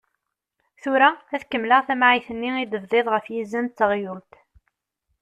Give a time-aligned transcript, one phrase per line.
[0.81, 4.31] Tura ad kemmleɣ tamɛayt-nni i d-tebdiḍ ɣef yizem d teɣyult.